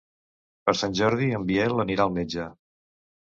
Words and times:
Per 0.69 0.73
Sant 0.79 0.95
Jordi 0.99 1.27
en 1.39 1.45
Biel 1.51 1.83
anirà 1.83 2.07
al 2.09 2.15
metge. 2.17 2.47